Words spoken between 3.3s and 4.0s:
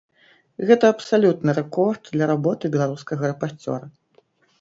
рэпарцёра.